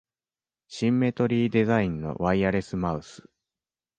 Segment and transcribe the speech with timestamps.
[0.67, 3.29] シンメトリーデザインのワイヤレスマウス